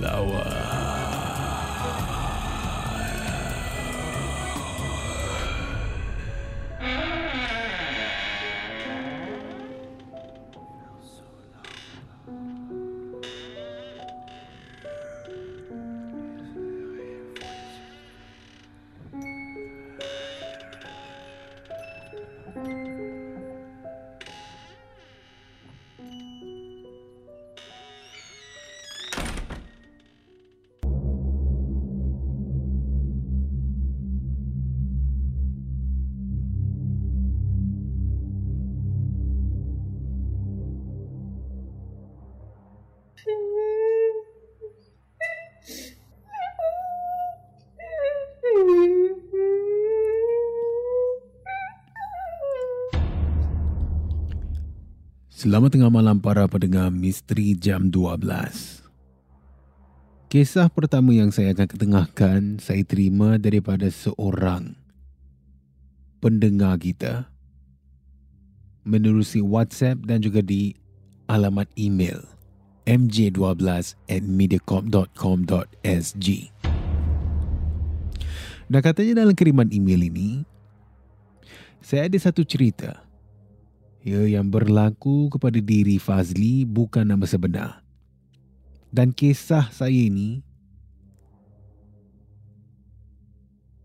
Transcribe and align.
lawan. 0.00 0.97
Selamat 55.48 55.72
tengah 55.72 55.88
malam 55.88 56.20
para 56.20 56.44
pendengar 56.44 56.92
Misteri 56.92 57.56
Jam 57.56 57.88
12. 57.88 58.20
Kisah 60.28 60.68
pertama 60.68 61.16
yang 61.16 61.32
saya 61.32 61.56
akan 61.56 61.68
ketengahkan 61.72 62.60
saya 62.60 62.84
terima 62.84 63.40
daripada 63.40 63.88
seorang 63.88 64.76
pendengar 66.20 66.76
kita 66.76 67.32
menerusi 68.84 69.40
WhatsApp 69.40 70.04
dan 70.04 70.20
juga 70.20 70.44
di 70.44 70.76
alamat 71.32 71.72
email 71.80 72.28
mj12 72.84 73.96
at 74.04 74.22
mediacorp.com.sg 74.28 76.28
Dan 78.68 78.80
katanya 78.84 79.24
dalam 79.24 79.32
kiriman 79.32 79.72
email 79.72 80.12
ini, 80.12 80.44
saya 81.80 82.04
ada 82.04 82.20
satu 82.20 82.44
cerita 82.44 83.07
ya 84.08 84.40
yang 84.40 84.48
berlaku 84.48 85.28
kepada 85.28 85.60
diri 85.60 86.00
Fazli 86.00 86.64
bukan 86.64 87.04
nama 87.04 87.28
sebenar. 87.28 87.84
Dan 88.88 89.12
kisah 89.12 89.68
saya 89.68 89.92
ini 89.92 90.40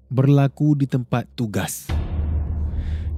berlaku 0.07 0.79
di 0.79 0.87
tempat 0.87 1.27
tugas. 1.35 1.91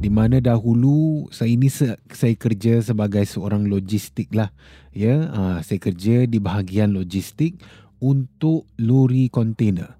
Di 0.01 0.09
mana 0.09 0.41
dahulu 0.41 1.29
saya 1.29 1.53
ini 1.53 1.69
saya 1.69 2.35
kerja 2.35 2.81
sebagai 2.81 3.21
seorang 3.29 3.69
logistik 3.69 4.33
lah. 4.33 4.49
Ya, 4.89 5.29
ha, 5.29 5.61
saya 5.61 5.77
kerja 5.77 6.25
di 6.25 6.41
bahagian 6.41 6.97
logistik 6.97 7.61
untuk 8.01 8.65
lori 8.81 9.29
kontainer. 9.29 9.93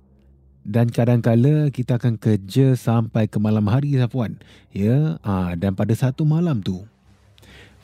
Dan 0.66 0.90
kadang-kala 0.90 1.70
kita 1.70 2.02
akan 2.02 2.18
kerja 2.18 2.74
sampai 2.74 3.30
ke 3.30 3.38
malam 3.38 3.70
hari 3.70 3.94
Safwan. 3.94 4.42
Ya, 4.74 5.22
ha, 5.22 5.54
dan 5.54 5.78
pada 5.78 5.94
satu 5.94 6.26
malam 6.26 6.66
tu 6.66 6.82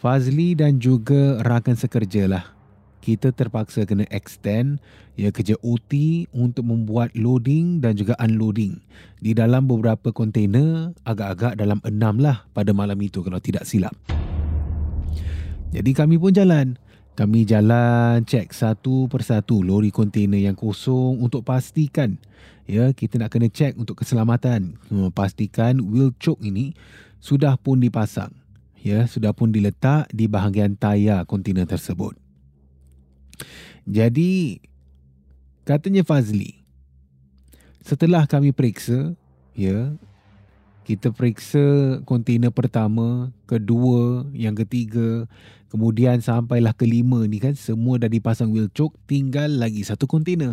Fazli 0.02 0.58
dan 0.58 0.82
juga 0.82 1.38
rakan 1.46 1.78
sekerja 1.78 2.26
lah. 2.26 2.58
Kita 3.06 3.30
terpaksa 3.30 3.86
kena 3.86 4.10
extend 4.10 4.82
ya 5.14 5.30
kerja 5.30 5.54
OT 5.62 6.26
untuk 6.34 6.66
membuat 6.66 7.14
loading 7.14 7.86
dan 7.86 7.94
juga 7.94 8.18
unloading 8.18 8.82
di 9.22 9.38
dalam 9.38 9.70
beberapa 9.70 10.10
kontainer 10.10 10.90
agak-agak 11.06 11.54
dalam 11.54 11.78
enam 11.86 12.18
lah 12.18 12.50
pada 12.50 12.74
malam 12.74 12.98
itu 12.98 13.22
kalau 13.22 13.38
tidak 13.38 13.62
silap. 13.70 13.94
Jadi 15.70 15.94
kami 15.94 16.18
pun 16.18 16.34
jalan. 16.34 16.82
Kami 17.14 17.46
jalan 17.46 18.26
cek 18.26 18.58
satu 18.58 19.06
persatu 19.06 19.62
lori 19.62 19.94
kontainer 19.94 20.42
yang 20.42 20.58
kosong 20.58 21.22
untuk 21.22 21.46
pastikan 21.46 22.18
ya 22.66 22.90
kita 22.90 23.22
nak 23.22 23.38
kena 23.38 23.54
cek 23.54 23.78
untuk 23.78 24.02
keselamatan. 24.02 24.82
Hmm, 24.90 25.14
pastikan 25.14 25.78
wheel 25.78 26.10
choke 26.18 26.42
ini 26.42 26.74
sudah 27.22 27.54
pun 27.62 27.78
dipasang 27.78 28.41
ya 28.82 29.06
sudah 29.06 29.32
pun 29.32 29.54
diletak 29.54 30.10
di 30.10 30.26
bahagian 30.26 30.74
tayar 30.74 31.24
kontena 31.30 31.64
tersebut. 31.70 32.18
Jadi 33.86 34.62
katanya 35.66 36.02
Fazli 36.06 36.62
setelah 37.82 38.26
kami 38.30 38.54
periksa 38.54 39.18
ya 39.58 39.94
kita 40.82 41.14
periksa 41.14 42.02
kontena 42.10 42.50
pertama, 42.50 43.30
kedua, 43.46 44.26
yang 44.34 44.58
ketiga, 44.58 45.30
kemudian 45.70 46.20
sampailah 46.20 46.74
kelima 46.74 47.22
ni 47.30 47.38
kan 47.38 47.54
semua 47.54 48.02
dah 48.02 48.10
dipasang 48.10 48.50
wheel 48.50 48.68
choke, 48.74 48.98
tinggal 49.06 49.48
lagi 49.48 49.86
satu 49.86 50.10
kontena. 50.10 50.50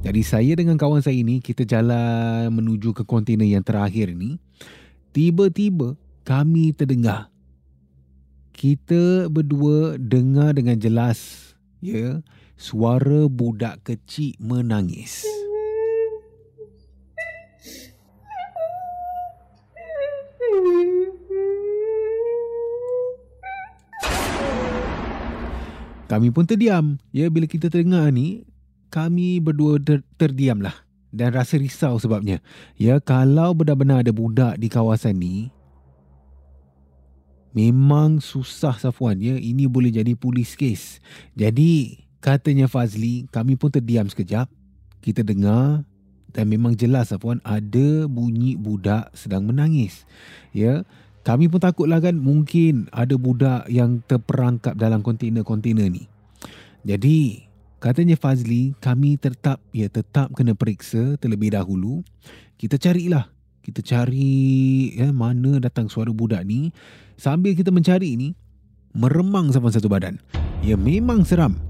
Jadi 0.00 0.22
saya 0.24 0.52
dengan 0.56 0.80
kawan 0.80 1.04
saya 1.04 1.20
ini 1.20 1.38
kita 1.44 1.68
jalan 1.68 2.48
menuju 2.54 2.96
ke 2.96 3.02
kontena 3.04 3.44
yang 3.44 3.62
terakhir 3.62 4.14
ni. 4.14 4.40
Tiba-tiba 5.12 5.98
kami 6.28 6.76
terdengar. 6.76 7.32
Kita 8.52 9.32
berdua 9.32 9.96
dengar 9.96 10.52
dengan 10.52 10.76
jelas 10.76 11.16
ya 11.80 12.20
suara 12.60 13.24
budak 13.32 13.80
kecil 13.80 14.36
menangis. 14.36 15.24
Kami 26.08 26.28
pun 26.32 26.44
terdiam. 26.44 27.00
Ya, 27.12 27.32
bila 27.32 27.48
kita 27.48 27.72
terdengar 27.72 28.12
ni, 28.12 28.44
kami 28.92 29.40
berdua 29.40 29.80
ter- 29.80 30.04
terdiamlah 30.20 30.76
dan 31.08 31.32
rasa 31.32 31.56
risau 31.56 31.96
sebabnya. 31.96 32.44
Ya, 32.76 33.00
kalau 33.00 33.52
benar-benar 33.56 34.04
ada 34.04 34.12
budak 34.12 34.56
di 34.56 34.72
kawasan 34.72 35.20
ni, 35.20 35.52
Memang 37.58 38.22
susah 38.22 38.78
Safwan 38.78 39.18
ya. 39.18 39.34
Ini 39.34 39.66
boleh 39.66 39.90
jadi 39.90 40.14
polis 40.14 40.54
kes. 40.54 41.02
Jadi 41.34 41.98
katanya 42.22 42.70
Fazli, 42.70 43.26
kami 43.34 43.58
pun 43.58 43.74
terdiam 43.74 44.06
sekejap. 44.06 44.46
Kita 45.02 45.26
dengar 45.26 45.82
dan 46.30 46.46
memang 46.46 46.78
jelas 46.78 47.10
Safwan 47.10 47.42
ada 47.42 48.06
bunyi 48.06 48.54
budak 48.54 49.10
sedang 49.10 49.42
menangis. 49.42 50.06
Ya. 50.54 50.86
Kami 51.26 51.50
pun 51.50 51.58
takutlah 51.58 51.98
kan 51.98 52.14
mungkin 52.14 52.86
ada 52.94 53.18
budak 53.18 53.66
yang 53.66 54.06
terperangkap 54.06 54.78
dalam 54.78 55.02
kontena-kontena 55.02 55.90
ni. 55.90 56.06
Jadi 56.86 57.42
katanya 57.82 58.14
Fazli, 58.14 58.78
kami 58.78 59.18
tetap 59.18 59.58
ya 59.74 59.90
tetap 59.90 60.30
kena 60.38 60.54
periksa 60.54 61.18
terlebih 61.18 61.58
dahulu. 61.58 62.06
Kita 62.54 62.78
carilah 62.78 63.34
kita 63.68 63.84
cari 63.84 64.96
ya, 64.96 65.12
mana 65.12 65.60
datang 65.60 65.92
suara 65.92 66.08
budak 66.08 66.48
ni. 66.48 66.72
Sambil 67.20 67.52
kita 67.52 67.68
mencari 67.68 68.16
ni, 68.16 68.32
meremang 68.96 69.52
sama 69.52 69.68
satu 69.68 69.92
badan. 69.92 70.16
Ya 70.64 70.80
memang 70.80 71.28
seram. 71.28 71.60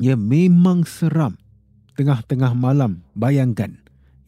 Ya 0.00 0.16
memang 0.16 0.88
seram. 0.88 1.36
Tengah-tengah 1.92 2.56
malam 2.56 3.04
bayangkan 3.12 3.82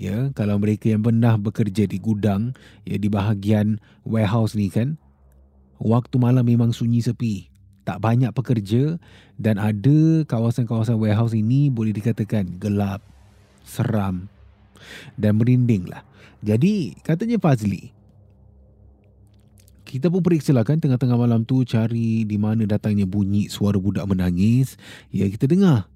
ya 0.05 0.35
kalau 0.35 0.59
mereka 0.59 0.91
yang 0.91 1.01
pernah 1.01 1.39
bekerja 1.39 1.87
di 1.87 1.97
gudang 2.03 2.53
ya 2.83 2.99
di 2.99 3.09
bahagian 3.09 3.79
warehouse 4.03 4.59
ni 4.59 4.69
kan 4.69 4.99
waktu 5.79 6.19
malam 6.19 6.45
memang 6.45 6.75
sunyi 6.75 7.01
sepi 7.01 7.49
tak 7.89 8.01
banyak 8.03 8.33
pekerja 8.37 9.01
dan 9.41 9.61
ada 9.61 10.25
kawasan-kawasan 10.27 10.99
warehouse 10.99 11.37
ini 11.37 11.71
boleh 11.71 11.95
dikatakan 11.95 12.59
gelap 12.59 13.01
seram 13.63 14.27
dan 15.17 15.39
merinding 15.39 15.89
lah 15.89 16.03
jadi 16.45 16.93
katanya 17.01 17.41
Fazli 17.41 17.95
kita 19.95 20.11
pun 20.11 20.27
periksa 20.27 20.51
lah 20.51 20.67
kan 20.67 20.83
tengah-tengah 20.83 21.15
malam 21.15 21.47
tu 21.47 21.63
cari 21.63 22.27
di 22.27 22.35
mana 22.35 22.67
datangnya 22.67 23.07
bunyi 23.07 23.47
suara 23.47 23.79
budak 23.79 24.03
menangis. 24.11 24.75
Ya 25.15 25.31
kita 25.31 25.47
dengar. 25.47 25.87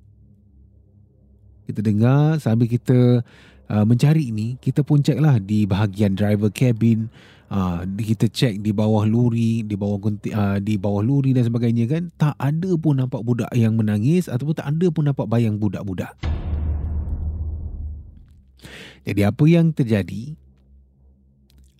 Kita 1.66 1.82
dengar 1.82 2.38
sambil 2.38 2.70
kita 2.70 3.26
uh, 3.66 3.84
mencari 3.88 4.30
ini 4.30 4.54
kita 4.62 4.86
pun 4.86 5.02
cek 5.02 5.18
lah 5.18 5.42
di 5.42 5.66
bahagian 5.66 6.14
driver 6.14 6.46
cabin. 6.46 7.10
Uh, 7.50 7.82
kita 7.98 8.30
cek 8.30 8.62
di 8.62 8.70
bawah 8.70 9.02
luri 9.02 9.66
di 9.66 9.74
bawah 9.74 9.98
uh, 10.14 10.62
di 10.62 10.78
bawah 10.78 11.02
luri 11.02 11.34
dan 11.34 11.50
sebagainya 11.50 11.90
kan. 11.90 12.14
Tak 12.14 12.38
ada 12.38 12.70
pun 12.78 13.02
nampak 13.02 13.26
budak 13.26 13.50
yang 13.50 13.74
menangis 13.74 14.30
ataupun 14.30 14.54
tak 14.62 14.68
ada 14.68 14.86
pun 14.94 15.10
nampak 15.10 15.26
bayang 15.26 15.58
budak-budak 15.58 16.14
jadi 19.08 19.32
apa 19.32 19.44
yang 19.48 19.72
terjadi 19.72 20.36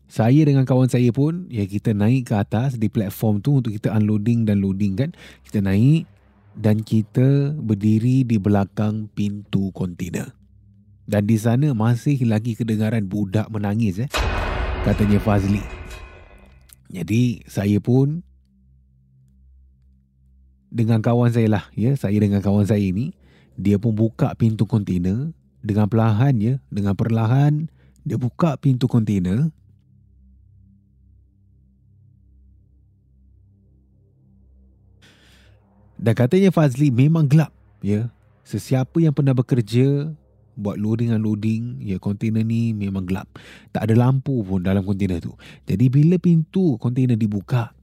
saya 0.08 0.40
dengan 0.48 0.64
kawan 0.64 0.88
saya 0.88 1.12
pun 1.12 1.44
ya 1.52 1.68
kita 1.68 1.92
naik 1.92 2.32
ke 2.32 2.34
atas 2.40 2.80
di 2.80 2.88
platform 2.88 3.44
tu 3.44 3.60
untuk 3.60 3.76
kita 3.76 3.92
unloading 3.92 4.48
dan 4.48 4.64
loading 4.64 4.96
kan 4.96 5.12
kita 5.44 5.60
naik 5.60 6.08
dan 6.56 6.80
kita 6.80 7.52
berdiri 7.54 8.24
di 8.24 8.40
belakang 8.40 9.06
pintu 9.12 9.70
kontena. 9.70 10.34
Dan 11.08 11.24
di 11.24 11.36
sana 11.36 11.72
masih 11.72 12.20
lagi 12.24 12.58
kedengaran 12.58 13.06
budak 13.06 13.48
menangis 13.48 14.02
eh. 14.02 14.10
Katanya 14.82 15.22
Fazli. 15.22 15.62
Jadi 16.88 17.44
saya 17.44 17.76
pun 17.80 18.24
dengan 20.68 21.00
kawan 21.00 21.32
saya 21.32 21.48
lah 21.48 21.64
ya, 21.76 21.96
saya 21.96 22.16
dengan 22.16 22.40
kawan 22.40 22.64
saya 22.64 22.80
ini 22.80 23.12
dia 23.56 23.80
pun 23.80 23.96
buka 23.96 24.32
pintu 24.36 24.68
kontena 24.68 25.32
dengan 25.68 25.84
perlahan 25.84 26.34
ya, 26.40 26.54
dengan 26.72 26.96
perlahan 26.96 27.68
dia 28.08 28.16
buka 28.16 28.56
pintu 28.56 28.88
kontena 28.88 29.52
Dan 35.98 36.14
katanya 36.14 36.54
Fazli 36.54 36.94
memang 36.94 37.26
gelap. 37.26 37.50
Ya. 37.82 38.08
Sesiapa 38.46 39.02
yang 39.02 39.12
pernah 39.12 39.34
bekerja 39.34 40.14
buat 40.54 40.78
loading 40.78 41.10
dan 41.14 41.20
loading, 41.20 41.62
ya 41.82 41.98
kontainer 41.98 42.46
ni 42.46 42.70
memang 42.70 43.04
gelap. 43.04 43.26
Tak 43.74 43.90
ada 43.90 43.94
lampu 43.98 44.40
pun 44.46 44.62
dalam 44.62 44.86
kontainer 44.86 45.18
tu. 45.18 45.34
Jadi 45.66 45.90
bila 45.90 46.16
pintu 46.16 46.78
kontainer 46.78 47.18
dibuka, 47.18 47.74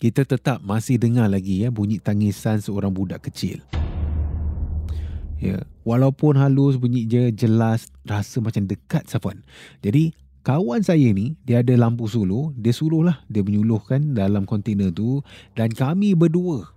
kita 0.00 0.26
tetap 0.26 0.60
masih 0.64 0.98
dengar 0.98 1.30
lagi 1.30 1.62
ya 1.64 1.70
bunyi 1.70 2.00
tangisan 2.00 2.58
seorang 2.58 2.90
budak 2.90 3.24
kecil. 3.24 3.62
Ya, 5.42 5.66
walaupun 5.84 6.38
halus 6.38 6.80
bunyi 6.80 7.04
je 7.04 7.28
jelas 7.34 7.90
rasa 8.06 8.40
macam 8.40 8.64
dekat 8.64 9.04
Safwan. 9.10 9.44
Jadi 9.84 10.14
kawan 10.44 10.84
saya 10.84 11.10
ni 11.10 11.34
dia 11.48 11.64
ada 11.64 11.72
lampu 11.74 12.04
suluh 12.04 12.52
dia 12.54 12.70
suluh 12.70 13.00
lah 13.00 13.24
dia 13.32 13.40
menyuluhkan 13.40 14.12
dalam 14.12 14.44
kontainer 14.44 14.92
tu 14.92 15.24
dan 15.56 15.72
kami 15.72 16.12
berdua 16.12 16.68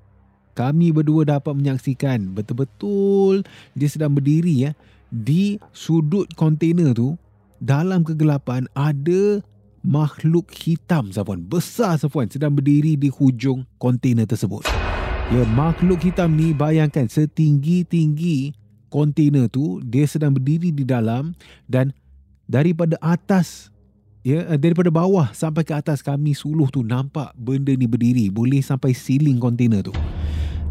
kami 0.56 0.96
berdua 0.96 1.28
dapat 1.28 1.52
menyaksikan 1.52 2.32
betul-betul 2.32 3.44
dia 3.76 3.90
sedang 3.92 4.16
berdiri 4.16 4.68
ya 4.68 4.72
di 5.12 5.60
sudut 5.76 6.32
kontainer 6.40 6.96
tu 6.96 7.20
dalam 7.60 8.08
kegelapan 8.08 8.72
ada 8.72 9.44
makhluk 9.84 10.52
hitam 10.52 11.12
Safwan. 11.12 11.44
Besar 11.44 12.00
Safwan 12.00 12.32
sedang 12.32 12.56
berdiri 12.56 12.96
di 12.96 13.12
hujung 13.12 13.68
kontainer 13.80 14.28
tersebut 14.28 14.64
ya 15.28 15.44
makhluk 15.52 16.00
hitam 16.00 16.40
ni 16.40 16.56
bayangkan 16.56 17.12
setinggi-tinggi 17.12 18.56
kontainer 18.88 19.52
tu 19.52 19.84
dia 19.84 20.08
sedang 20.08 20.32
berdiri 20.32 20.72
di 20.72 20.88
dalam 20.88 21.36
dan 21.68 21.92
daripada 22.48 22.96
atas 23.04 23.68
ya 24.24 24.48
eh, 24.48 24.60
daripada 24.60 24.88
bawah 24.88 25.28
sampai 25.36 25.68
ke 25.68 25.76
atas 25.76 26.00
kami 26.00 26.32
suluh 26.32 26.72
tu 26.72 26.80
nampak 26.80 27.36
benda 27.36 27.76
ni 27.76 27.88
berdiri 27.88 28.32
boleh 28.32 28.64
sampai 28.64 28.96
ceiling 28.96 29.40
kontainer 29.40 29.84
tu. 29.84 29.96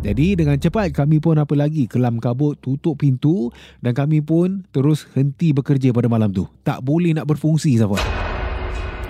Jadi 0.04 0.38
dengan 0.38 0.60
cepat 0.60 0.92
kami 0.92 1.18
pun 1.18 1.40
apa 1.40 1.56
lagi 1.56 1.88
kelam 1.88 2.20
kabut 2.20 2.60
tutup 2.60 3.00
pintu 3.00 3.50
dan 3.80 3.96
kami 3.96 4.20
pun 4.22 4.62
terus 4.70 5.08
henti 5.16 5.50
bekerja 5.52 5.92
pada 5.92 6.06
malam 6.08 6.32
tu. 6.32 6.48
Tak 6.64 6.80
boleh 6.80 7.16
nak 7.16 7.28
berfungsi 7.28 7.76
sahabat 7.76 8.00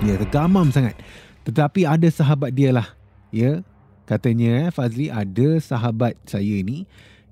ya 0.02 0.18
tergamam 0.18 0.74
sangat. 0.74 0.98
Tetapi 1.46 1.86
ada 1.86 2.10
sahabat 2.10 2.50
dia 2.50 2.74
lah 2.74 2.86
ya 3.30 3.62
katanya 4.06 4.66
eh, 4.66 4.68
Fazli 4.70 5.10
ada 5.10 5.58
sahabat 5.58 6.16
saya 6.24 6.62
ni 6.62 6.86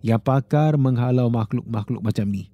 yang 0.05 0.21
pakar 0.21 0.77
menghalau 0.77 1.33
makhluk-makhluk 1.33 2.05
macam 2.05 2.29
ni 2.29 2.53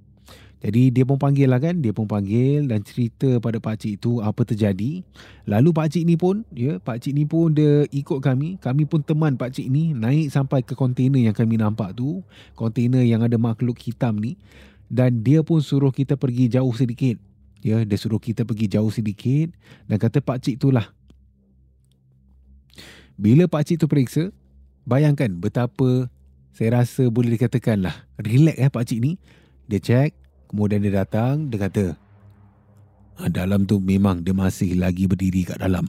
jadi 0.61 0.93
dia 0.93 1.09
pun 1.09 1.17
panggil 1.17 1.49
lah 1.49 1.57
kan, 1.57 1.81
dia 1.81 1.97
pun 1.97 2.05
panggil 2.05 2.69
dan 2.69 2.85
cerita 2.85 3.41
pada 3.41 3.57
pak 3.57 3.81
cik 3.81 3.97
tu 3.97 4.21
apa 4.21 4.45
terjadi. 4.45 5.01
Lalu 5.49 5.69
pak 5.73 5.89
cik 5.89 6.05
ni 6.05 6.21
pun, 6.21 6.45
ya, 6.53 6.77
pak 6.77 7.01
cik 7.01 7.17
ni 7.17 7.25
pun 7.25 7.57
dia 7.57 7.89
ikut 7.89 8.21
kami, 8.21 8.61
kami 8.61 8.85
pun 8.85 9.01
teman 9.01 9.41
pak 9.41 9.57
cik 9.57 9.73
ni 9.73 9.97
naik 9.97 10.29
sampai 10.29 10.61
ke 10.61 10.77
kontainer 10.77 11.17
yang 11.17 11.33
kami 11.33 11.57
nampak 11.57 11.97
tu, 11.97 12.21
kontainer 12.53 13.01
yang 13.01 13.25
ada 13.25 13.41
makhluk 13.41 13.81
hitam 13.81 14.21
ni 14.21 14.37
dan 14.93 15.25
dia 15.25 15.41
pun 15.41 15.65
suruh 15.65 15.97
kita 15.97 16.21
pergi 16.21 16.53
jauh 16.53 16.77
sedikit. 16.77 17.17
Ya, 17.65 17.81
dia 17.81 17.97
suruh 17.97 18.21
kita 18.21 18.45
pergi 18.45 18.69
jauh 18.69 18.93
sedikit 18.93 19.57
dan 19.89 19.97
kata 19.97 20.21
pak 20.21 20.45
cik 20.45 20.61
tu 20.61 20.69
lah. 20.69 20.93
Bila 23.21 23.45
pak 23.45 23.69
cik 23.69 23.85
tu 23.85 23.87
periksa, 23.87 24.33
bayangkan 24.89 25.29
betapa 25.37 26.09
saya 26.57 26.81
rasa 26.81 27.13
boleh 27.13 27.37
dikatakan 27.37 27.85
lah 27.85 28.09
relax 28.17 28.57
eh 28.57 28.73
pak 28.73 28.89
cik 28.89 29.01
ni. 29.05 29.21
Dia 29.69 29.79
cek 29.79 30.21
Kemudian 30.51 30.83
dia 30.83 31.07
datang, 31.07 31.47
dia 31.47 31.63
kata, 31.63 31.95
ah, 33.23 33.31
dalam 33.31 33.71
tu 33.71 33.79
memang 33.79 34.19
dia 34.19 34.35
masih 34.35 34.75
lagi 34.75 35.07
berdiri 35.07 35.47
kat 35.47 35.63
dalam. 35.63 35.87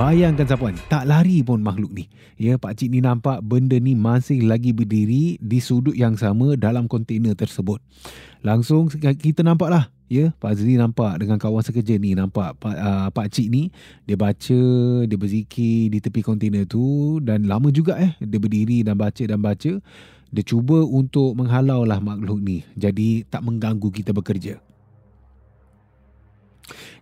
Bayangkan 0.00 0.48
sapuan, 0.48 0.72
tak 0.88 1.04
lari 1.04 1.44
pun 1.44 1.60
makhluk 1.60 1.92
ni. 1.92 2.08
Ya, 2.40 2.58
Pak 2.58 2.80
Cik 2.80 2.90
ni 2.90 2.98
nampak 2.98 3.46
benda 3.46 3.78
ni 3.78 3.94
masih 3.94 4.42
lagi 4.42 4.74
berdiri 4.74 5.38
di 5.38 5.58
sudut 5.62 5.94
yang 5.94 6.18
sama 6.18 6.58
dalam 6.58 6.90
kontena 6.90 7.30
tersebut. 7.36 7.78
Langsung 8.42 8.90
kita 8.90 9.46
nampak 9.46 9.70
lah. 9.70 9.93
Ya, 10.04 10.36
Pak 10.36 10.60
Zri 10.60 10.76
nampak 10.76 11.16
dengan 11.16 11.40
kawan 11.40 11.64
sekerja 11.64 11.96
ni 11.96 12.12
nampak 12.12 12.60
Pak, 12.60 12.76
uh, 12.76 13.08
Pak 13.08 13.26
Cik 13.32 13.48
ni 13.48 13.72
dia 14.04 14.20
baca, 14.20 14.60
dia 15.08 15.16
berzikir 15.16 15.88
di 15.88 15.96
tepi 15.96 16.20
kontena 16.20 16.60
tu 16.68 17.18
dan 17.24 17.48
lama 17.48 17.72
juga 17.72 17.96
eh 17.96 18.12
dia 18.20 18.36
berdiri 18.36 18.84
dan 18.84 19.00
baca 19.00 19.24
dan 19.24 19.40
baca 19.40 19.80
dia 20.28 20.44
cuba 20.44 20.84
untuk 20.84 21.32
menghalau 21.32 21.88
lah 21.88 22.04
makhluk 22.04 22.36
ni 22.36 22.68
jadi 22.76 23.24
tak 23.32 23.48
mengganggu 23.48 23.88
kita 23.88 24.12
bekerja. 24.12 24.60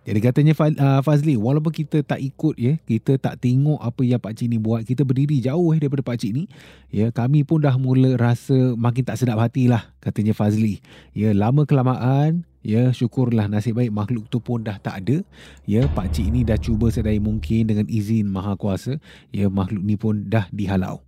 Jadi 0.03 0.19
katanya 0.19 0.51
uh, 0.55 0.99
Fazli, 0.99 1.39
walaupun 1.39 1.71
kita 1.71 2.03
tak 2.03 2.19
ikut 2.19 2.59
ya, 2.59 2.75
kita 2.83 3.15
tak 3.15 3.39
tengok 3.39 3.79
apa 3.79 4.03
yang 4.03 4.19
Pak 4.19 4.35
Cik 4.35 4.47
ni 4.51 4.59
buat, 4.59 4.83
kita 4.83 5.07
berdiri 5.07 5.39
jauh 5.39 5.71
eh 5.71 5.79
daripada 5.79 6.03
Pak 6.03 6.19
Cik 6.19 6.31
ni, 6.35 6.43
ya, 6.91 7.07
kami 7.15 7.47
pun 7.47 7.63
dah 7.63 7.79
mula 7.79 8.19
rasa 8.19 8.75
makin 8.75 9.07
tak 9.07 9.15
sedap 9.15 9.39
hati 9.39 9.71
lah, 9.71 9.95
katanya 10.03 10.35
Fazli. 10.35 10.83
Ya, 11.15 11.31
lama 11.31 11.63
kelamaan, 11.63 12.43
ya, 12.63 12.89
syukurlah 12.89 13.45
nasib 13.51 13.77
baik 13.77 13.91
makhluk 13.93 14.25
tu 14.31 14.39
pun 14.39 14.63
dah 14.63 14.79
tak 14.79 15.03
ada. 15.05 15.21
Ya, 15.67 15.85
Pak 15.91 16.15
Cik 16.15 16.27
ni 16.31 16.41
dah 16.47 16.57
cuba 16.57 16.89
sedaya 16.89 17.19
mungkin 17.19 17.69
dengan 17.69 17.85
izin 17.85 18.25
Maha 18.25 18.57
Kuasa, 18.57 18.97
ya, 19.29 19.51
makhluk 19.51 19.83
ni 19.83 19.99
pun 19.99 20.25
dah 20.25 20.47
dihalau. 20.49 21.03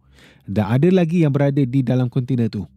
Dan 0.46 0.70
ada 0.70 0.88
lagi 0.94 1.26
yang 1.26 1.34
berada 1.34 1.64
di 1.64 1.82
dalam 1.82 2.12
kontena 2.12 2.46
tu. 2.46 2.68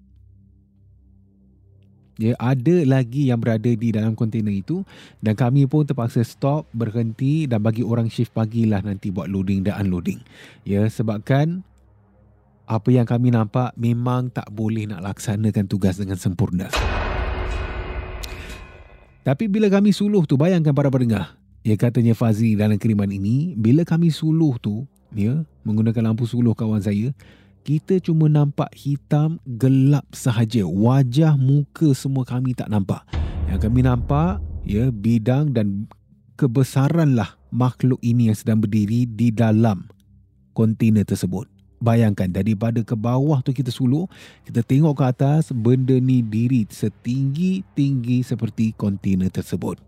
Ya, 2.19 2.35
ada 2.43 2.83
lagi 2.83 3.31
yang 3.31 3.39
berada 3.39 3.71
di 3.71 3.95
dalam 3.95 4.19
kontena 4.19 4.51
itu 4.51 4.83
dan 5.23 5.39
kami 5.39 5.71
pun 5.71 5.87
terpaksa 5.87 6.27
stop, 6.27 6.67
berhenti 6.75 7.47
dan 7.47 7.63
bagi 7.63 7.87
orang 7.87 8.11
shift 8.11 8.35
pagi 8.35 8.67
lah 8.67 8.83
nanti 8.83 9.15
buat 9.15 9.31
loading 9.31 9.63
dan 9.63 9.87
unloading. 9.87 10.19
Ya, 10.67 10.83
sebabkan 10.91 11.63
apa 12.67 12.91
yang 12.91 13.07
kami 13.07 13.31
nampak 13.31 13.71
memang 13.79 14.35
tak 14.35 14.51
boleh 14.51 14.91
nak 14.91 15.07
laksanakan 15.07 15.71
tugas 15.71 16.03
dengan 16.03 16.19
sempurna. 16.19 16.67
Tapi 19.29 19.45
bila 19.45 19.69
kami 19.69 19.93
suluh 19.93 20.25
tu, 20.25 20.41
bayangkan 20.41 20.73
para 20.73 20.89
pendengar. 20.89 21.37
Ya 21.61 21.77
katanya 21.77 22.17
Fazi 22.17 22.57
dalam 22.57 22.81
kiriman 22.81 23.13
ini, 23.13 23.53
bila 23.61 23.85
kami 23.85 24.09
suluh 24.09 24.57
tu, 24.57 24.89
ya, 25.13 25.45
menggunakan 25.69 26.01
lampu 26.01 26.25
suluh 26.25 26.57
kawan 26.57 26.81
saya, 26.81 27.13
kita 27.61 28.01
cuma 28.01 28.33
nampak 28.33 28.73
hitam 28.73 29.37
gelap 29.45 30.09
sahaja. 30.17 30.65
Wajah 30.65 31.37
muka 31.37 31.93
semua 31.93 32.25
kami 32.25 32.57
tak 32.57 32.73
nampak. 32.73 33.05
Yang 33.53 33.69
kami 33.69 33.85
nampak, 33.85 34.41
ya, 34.65 34.89
bidang 34.89 35.53
dan 35.53 35.85
kebesaranlah 36.41 37.37
makhluk 37.53 38.01
ini 38.01 38.33
yang 38.33 38.39
sedang 38.41 38.65
berdiri 38.65 39.05
di 39.05 39.29
dalam 39.29 39.93
kontena 40.57 41.05
tersebut. 41.05 41.58
Bayangkan 41.79 42.27
daripada 42.27 42.83
ke 42.83 42.99
bawah 42.99 43.39
tu 43.39 43.55
kita 43.55 43.71
sulur, 43.71 44.11
kita 44.43 44.67
tengok 44.67 44.99
ke 44.99 45.05
atas, 45.07 45.55
benda 45.55 45.95
ni 45.95 46.27
diri 46.27 46.67
setinggi-tinggi 46.67 48.27
seperti 48.27 48.75
kontena 48.75 49.31
tersebut. 49.31 49.79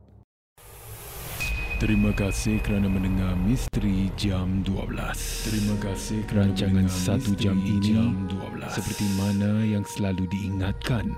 Terima 1.81 2.13
kasih 2.13 2.61
kerana 2.61 2.93
mendengar 2.93 3.33
Misteri 3.41 4.13
Jam 4.13 4.61
12. 4.69 5.49
Terima 5.49 5.77
kasih 5.81 6.21
kerana 6.29 6.53
rancangan 6.53 6.87
satu 6.93 7.33
jam 7.33 7.57
ini 7.57 7.97
jam 7.97 8.29
12. 8.29 8.69
seperti 8.69 9.09
mana 9.17 9.65
yang 9.65 9.81
selalu 9.89 10.29
diingatkan. 10.29 11.09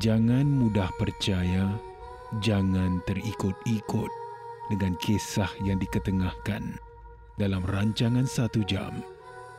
Jangan 0.00 0.48
mudah 0.48 0.88
percaya, 0.96 1.76
jangan 2.40 3.04
terikut-ikut 3.04 4.10
dengan 4.72 4.96
kisah 4.96 5.52
yang 5.62 5.76
diketengahkan 5.76 6.80
dalam 7.36 7.60
rancangan 7.68 8.24
satu 8.24 8.64
jam. 8.64 9.04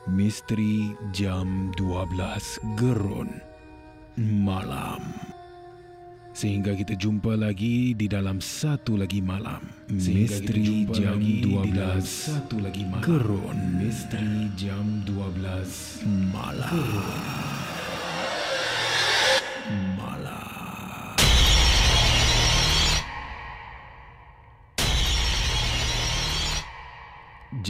Misteri 0.08 0.96
Jam 1.12 1.68
12 1.76 2.80
Gerun 2.80 3.28
Malam. 4.16 5.04
Sehingga 6.32 6.72
kita 6.80 6.96
jumpa 6.96 7.36
lagi 7.36 7.92
di 7.92 8.08
dalam 8.08 8.40
satu 8.40 8.96
lagi 8.96 9.20
malam. 9.20 9.60
Misteri 9.92 10.88
Jam 10.96 11.20
12 11.20 12.08
satu 12.08 12.56
lagi 12.64 12.88
malam. 12.88 13.04
Gerun. 13.04 13.60
Misteri 13.84 14.48
Jam 14.56 15.04
12 15.04 16.08
Malam 16.32 16.72
Gerun. 16.72 17.37